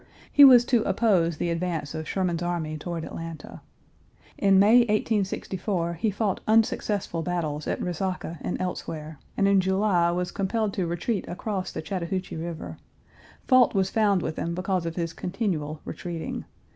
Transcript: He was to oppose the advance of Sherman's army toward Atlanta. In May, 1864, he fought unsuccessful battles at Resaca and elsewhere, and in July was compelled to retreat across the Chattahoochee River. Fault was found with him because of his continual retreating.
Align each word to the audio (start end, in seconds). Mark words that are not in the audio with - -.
He 0.33 0.43
was 0.43 0.65
to 0.65 0.81
oppose 0.81 1.37
the 1.37 1.51
advance 1.51 1.93
of 1.93 2.07
Sherman's 2.07 2.41
army 2.41 2.75
toward 2.75 3.05
Atlanta. 3.05 3.61
In 4.35 4.57
May, 4.57 4.77
1864, 4.79 5.93
he 5.93 6.09
fought 6.09 6.39
unsuccessful 6.47 7.21
battles 7.21 7.67
at 7.67 7.79
Resaca 7.79 8.39
and 8.41 8.59
elsewhere, 8.59 9.19
and 9.37 9.47
in 9.47 9.61
July 9.61 10.09
was 10.09 10.31
compelled 10.31 10.73
to 10.73 10.87
retreat 10.87 11.27
across 11.27 11.71
the 11.71 11.83
Chattahoochee 11.83 12.35
River. 12.37 12.79
Fault 13.47 13.75
was 13.75 13.91
found 13.91 14.23
with 14.23 14.37
him 14.37 14.55
because 14.55 14.87
of 14.87 14.95
his 14.95 15.13
continual 15.13 15.81
retreating. 15.85 16.45